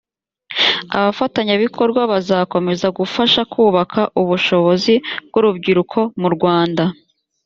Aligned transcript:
abafatanyabikorwa 0.97 2.01
bazakomeza 2.11 2.87
gufasha 2.97 3.41
kubaka 3.53 4.01
ubushobozi 4.21 4.93
bw 5.27 5.33
urubyiruko 5.39 5.99
murwanda 6.21 6.83